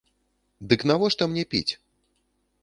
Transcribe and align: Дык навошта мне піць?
Дык 0.71 0.85
навошта 0.93 1.23
мне 1.35 1.43
піць? 1.53 1.73